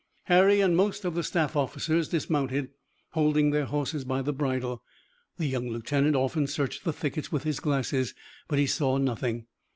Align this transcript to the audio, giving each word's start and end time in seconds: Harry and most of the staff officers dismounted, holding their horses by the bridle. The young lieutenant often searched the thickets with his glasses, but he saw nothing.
Harry 0.23 0.61
and 0.61 0.75
most 0.75 1.05
of 1.05 1.13
the 1.13 1.21
staff 1.21 1.55
officers 1.55 2.09
dismounted, 2.09 2.69
holding 3.11 3.51
their 3.51 3.65
horses 3.67 4.03
by 4.03 4.19
the 4.19 4.33
bridle. 4.33 4.81
The 5.37 5.45
young 5.45 5.69
lieutenant 5.69 6.15
often 6.15 6.47
searched 6.47 6.85
the 6.85 6.91
thickets 6.93 7.31
with 7.31 7.43
his 7.43 7.59
glasses, 7.59 8.15
but 8.47 8.57
he 8.57 8.65
saw 8.65 8.97
nothing. 8.97 9.45